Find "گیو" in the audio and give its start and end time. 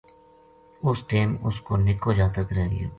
2.71-2.89